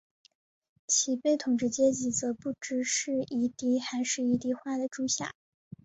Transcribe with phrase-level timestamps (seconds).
[0.87, 5.35] 其被统治阶层则不知是夷狄还是夷狄化的诸夏。